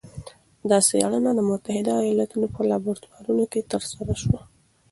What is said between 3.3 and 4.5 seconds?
کې ترسره شوه.